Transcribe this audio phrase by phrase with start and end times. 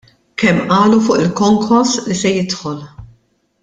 [0.39, 2.79] Kemm qalu fuq il-konkos li se jidħol!